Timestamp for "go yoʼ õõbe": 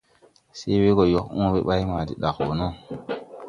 0.97-1.59